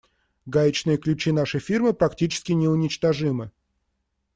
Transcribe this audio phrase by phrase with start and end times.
[0.47, 3.51] Гаечные ключи нашей фирмы практически неуничтожимы.